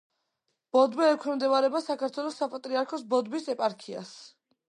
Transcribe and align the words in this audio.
ბოდბე 0.75 1.09
ექვემდებარება 1.15 1.81
საქართველოს 1.89 2.39
საპატრიარქოს 2.43 3.05
ბოდბის 3.15 3.47
ეპარქიას. 3.57 4.17